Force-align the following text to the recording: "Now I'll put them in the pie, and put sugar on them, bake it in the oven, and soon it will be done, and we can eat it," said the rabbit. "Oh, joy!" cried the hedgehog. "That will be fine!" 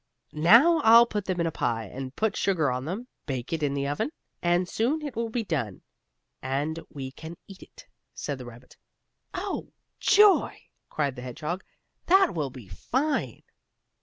"Now 0.33 0.77
I'll 0.79 1.05
put 1.05 1.25
them 1.25 1.39
in 1.39 1.43
the 1.43 1.51
pie, 1.51 1.85
and 1.85 2.15
put 2.15 2.35
sugar 2.35 2.71
on 2.71 2.85
them, 2.85 3.07
bake 3.27 3.53
it 3.53 3.61
in 3.61 3.75
the 3.75 3.87
oven, 3.87 4.09
and 4.41 4.67
soon 4.67 5.03
it 5.03 5.15
will 5.15 5.29
be 5.29 5.43
done, 5.43 5.83
and 6.41 6.79
we 6.89 7.11
can 7.11 7.37
eat 7.47 7.61
it," 7.61 7.85
said 8.15 8.39
the 8.39 8.45
rabbit. 8.47 8.77
"Oh, 9.35 9.73
joy!" 9.99 10.57
cried 10.89 11.15
the 11.15 11.21
hedgehog. 11.21 11.63
"That 12.07 12.33
will 12.33 12.49
be 12.49 12.67
fine!" 12.67 13.43